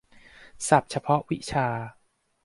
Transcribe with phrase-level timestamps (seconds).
[0.67, 1.67] ศัพท์เฉพาะวิชา